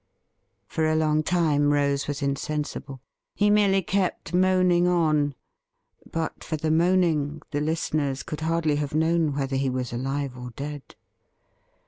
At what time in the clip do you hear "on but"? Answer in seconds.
4.87-6.43